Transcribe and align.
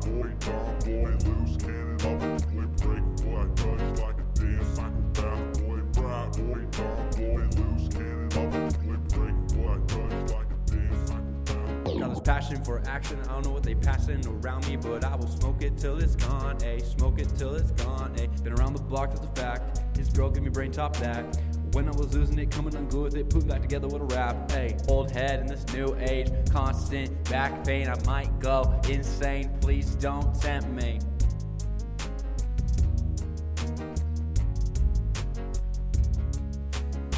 Boy, 0.00 0.32
dumb 0.40 0.78
boy, 0.80 1.12
loose 1.26 1.56
cannon, 1.58 1.98
lover 1.98 2.38
boy, 2.46 2.66
break 2.80 3.04
boy, 3.22 3.44
touch 3.54 4.00
like 4.00 4.16
a 4.16 4.24
damn 4.34 4.64
psychopath 4.74 5.60
boy. 5.60 5.80
Brat 5.92 6.32
boy, 6.32 6.62
dumb 6.70 7.10
boy, 7.10 7.42
loose 7.60 7.88
cannon, 7.92 8.28
lover 8.30 8.70
boy, 8.78 8.96
break 9.10 9.36
boy, 9.54 9.76
touch 9.86 10.30
like 10.32 10.46
a 10.46 10.70
damn 10.70 11.06
psychopath. 11.06 11.98
Got 11.98 12.10
this 12.10 12.20
passion 12.20 12.64
for 12.64 12.82
action. 12.86 13.20
I 13.24 13.32
don't 13.32 13.44
know 13.44 13.52
what 13.52 13.62
they 13.62 13.74
passing 13.74 14.26
around 14.26 14.66
me, 14.68 14.76
but 14.76 15.04
I 15.04 15.14
will 15.16 15.28
smoke 15.28 15.60
it 15.62 15.76
till 15.76 15.98
it's 15.98 16.16
gone. 16.16 16.56
Ayy, 16.60 16.82
smoke 16.96 17.18
it 17.18 17.28
till 17.36 17.54
it's 17.54 17.72
gone. 17.72 18.14
Ayy, 18.16 18.42
been 18.42 18.54
around 18.54 18.72
the 18.72 18.82
block, 18.82 19.10
that's 19.10 19.26
a 19.26 19.40
fact. 19.40 19.82
His 19.98 20.08
girl 20.08 20.30
give 20.30 20.42
me 20.42 20.48
brain 20.48 20.72
top 20.72 20.96
that. 20.96 21.38
When 21.72 21.86
I 21.86 21.92
was 21.92 22.12
losing 22.16 22.36
it, 22.40 22.50
coming 22.50 22.74
unglued 22.74 23.12
with 23.12 23.16
it, 23.16 23.30
putting 23.30 23.48
back 23.48 23.62
together 23.62 23.86
with 23.86 24.02
a 24.02 24.16
rap. 24.16 24.50
Hey, 24.50 24.76
old 24.88 25.08
head 25.12 25.38
in 25.38 25.46
this 25.46 25.64
new 25.72 25.96
age, 26.00 26.28
constant 26.50 27.30
back 27.30 27.64
pain. 27.64 27.88
I 27.88 27.94
might 28.04 28.36
go 28.40 28.80
insane. 28.88 29.56
Please 29.60 29.94
don't 29.94 30.34
tempt 30.40 30.68
me. 30.70 30.98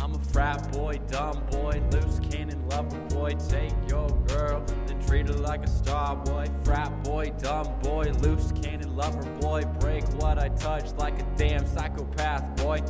I'm 0.02 0.14
a 0.14 0.18
frat 0.18 0.70
boy, 0.70 1.00
dumb 1.08 1.42
boy, 1.50 1.82
loose 1.90 2.20
cannon 2.30 2.68
lover 2.68 3.00
boy. 3.08 3.34
Take 3.48 3.72
your 3.88 4.10
girl, 4.26 4.62
then 4.86 5.00
treat 5.06 5.28
her 5.28 5.34
like 5.34 5.64
a 5.64 5.68
star 5.68 6.14
boy. 6.16 6.46
Frat 6.62 7.02
boy, 7.04 7.32
dumb 7.38 7.72
boy, 7.82 8.12
loose 8.20 8.52
cannon 8.52 8.94
lover 8.96 9.22
boy. 9.40 9.62
Break 9.80 10.04
what 10.20 10.38
I 10.38 10.50
touch 10.50 10.92
like 10.98 11.18
a 11.18 11.26
damn 11.38 11.66
psychopath 11.66 12.54
boy. 12.56 12.82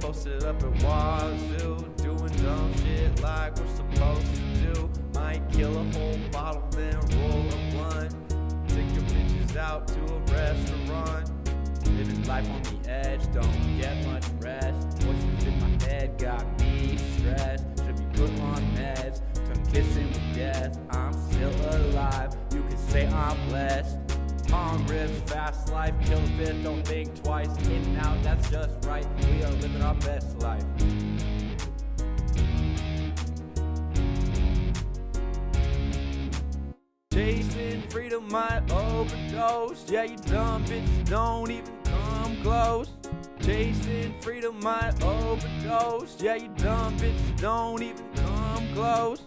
Posted 0.00 0.44
up 0.44 0.62
at 0.62 0.82
Wazoo, 0.82 1.76
doing 1.96 2.32
dumb 2.44 2.72
shit 2.78 3.20
like 3.20 3.58
we're 3.58 3.74
supposed 3.74 4.26
to 4.34 4.72
do. 4.72 4.90
Might 5.14 5.42
kill 5.50 5.76
a 5.76 5.84
whole 5.92 6.18
bottle, 6.30 6.68
then 6.70 6.94
roll 6.94 7.46
a 7.48 7.70
blunt. 7.72 8.12
Take 8.68 8.92
your 8.94 9.02
bitches 9.04 9.56
out 9.56 9.88
to 9.88 10.00
a 10.14 10.18
restaurant. 10.32 11.30
Living 11.96 12.22
life 12.24 12.48
on 12.50 12.62
the 12.62 12.90
edge, 12.90 13.20
don't 13.32 13.80
get 13.80 14.04
much 14.06 14.24
rest. 14.40 15.02
Voices 15.02 15.44
in 15.44 15.60
my 15.60 15.84
head 15.84 16.18
got 16.18 16.60
me 16.60 16.96
stressed. 17.16 17.64
Should 17.84 17.96
be 17.96 18.18
put 18.18 18.30
on 18.42 18.62
meds, 18.76 19.22
tongue 19.34 19.72
kissing 19.72 20.08
with 20.08 20.34
death. 20.36 20.78
I'm 20.90 21.12
still 21.30 21.52
alive, 21.76 22.36
you 22.52 22.62
can 22.62 22.78
say 22.78 23.06
I'm 23.06 23.48
blessed. 23.48 24.03
On 24.54 24.86
rips, 24.86 25.18
fast 25.32 25.68
life, 25.70 25.94
kill 26.04 26.24
fit, 26.36 26.62
don't 26.62 26.86
think 26.86 27.22
twice. 27.24 27.48
In 27.66 27.72
and 27.72 27.98
out, 27.98 28.22
that's 28.22 28.48
just 28.50 28.86
right. 28.86 29.06
We 29.18 29.42
are 29.42 29.50
living 29.50 29.82
our 29.82 29.96
best 29.96 30.38
life. 30.38 30.64
Chasing 37.12 37.82
freedom 37.88 38.28
might 38.28 38.62
overdose. 38.70 39.90
Yeah, 39.90 40.04
you 40.04 40.16
dumb 40.18 40.64
bitches 40.64 41.08
don't 41.08 41.50
even 41.50 41.76
come 41.84 42.36
close. 42.42 42.90
Chasing 43.40 44.14
freedom 44.20 44.60
might 44.60 44.94
overdose. 45.02 46.22
Yeah, 46.22 46.36
you 46.36 46.48
dumb 46.56 46.96
bitches 46.98 47.40
don't 47.40 47.82
even 47.82 48.04
come 48.14 48.72
close. 48.74 49.20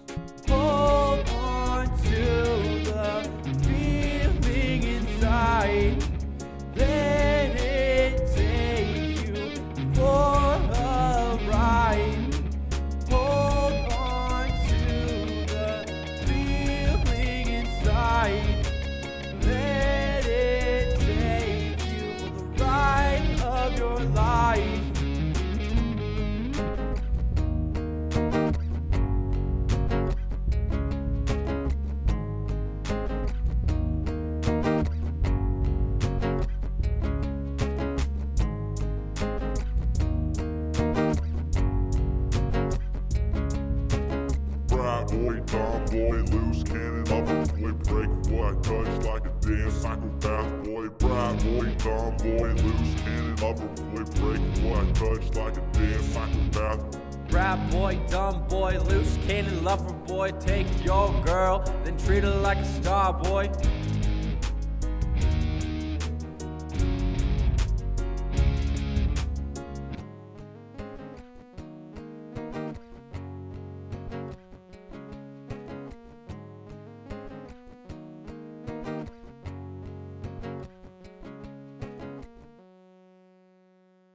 Boy, 45.18 45.40
dumb 45.46 45.86
boy, 45.86 46.18
loose 46.32 46.64
cannon, 46.64 47.04
lover 47.06 47.46
boy, 47.54 47.72
break 47.72 48.10
boy, 48.30 48.54
touch 48.62 49.06
like 49.06 49.26
a 49.26 49.34
damn 49.42 49.72
psychopath 49.72 50.64
boy. 50.64 50.90
Brat 50.90 51.44
boy, 51.44 51.76
dumb 51.78 52.18
boy, 52.18 52.54
loose 52.54 53.02
cannon, 53.02 53.36
lover 53.38 53.68
boy, 53.68 54.04
break 54.20 54.42
boy, 54.62 54.94
touch 54.94 55.36
like 55.36 55.58
a 55.58 55.62
damn 55.74 56.04
psychopath. 56.04 56.98
Rap 57.32 57.72
boy, 57.72 58.00
dumb 58.10 58.48
boy, 58.48 58.80
loose 58.88 59.18
cannon 59.28 59.64
lover 59.64 59.94
boy. 59.94 60.32
Take 60.40 60.68
your 60.84 61.12
girl, 61.26 61.60
then 61.84 61.98
treat 61.98 62.24
her 62.24 62.30
like 62.30 62.58
a 62.58 62.66
star 62.66 63.14
boy. 63.14 63.52